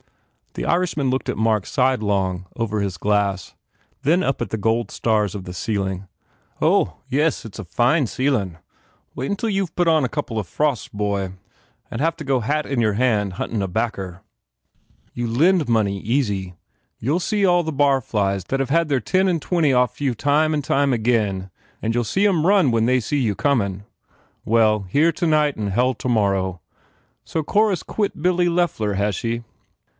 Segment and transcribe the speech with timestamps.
[0.55, 3.53] The Irishman looked at Mark sidelong over his 68 FULL BLOOM glass,
[4.01, 6.07] then up at the gold stars of the ceiling.
[6.57, 6.97] "Ho!
[7.07, 8.53] Yes, it s a fine fcelin.
[8.53, 8.61] Well,
[9.15, 11.33] wait until youVe put on a couple of frosts, bhoy!
[11.89, 14.23] And have to go hat in your hand huntin a backer.
[15.13, 16.55] You lend money, easy.
[16.99, 20.15] You ll see all the barflies thatVe had their ten and their twenty oft you
[20.15, 21.49] time and again
[21.81, 23.85] You ll see em run when they see you comin.
[24.43, 26.59] Well, here tonight and hell tomorrow.
[27.23, 29.43] So Cora s quit Billy Loeffler, has she?